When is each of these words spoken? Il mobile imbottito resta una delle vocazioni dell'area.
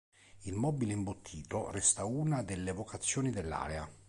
Il 0.45 0.55
mobile 0.55 0.93
imbottito 0.93 1.69
resta 1.69 2.05
una 2.05 2.41
delle 2.41 2.71
vocazioni 2.71 3.29
dell'area. 3.29 3.87